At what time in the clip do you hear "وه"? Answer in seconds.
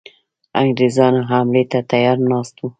2.59-2.67